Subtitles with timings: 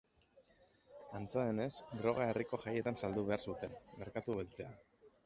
[1.19, 1.67] Antza denez,
[1.99, 4.75] droga herriko jaietan saldu behar zuten, merkatu beltzean.